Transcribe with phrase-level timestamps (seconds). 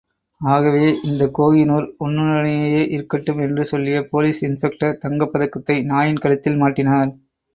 [0.41, 7.11] ஆகவே, இந்த கோஹினூர் உன்னுடனேயே இருக்கட்டும் என்று சொல்லிய போலீஸ் இன்ஸ்பெக்டர் தங்கப் பதக்கத்தை நாயின் கழுத்தில் மாட்டினார்.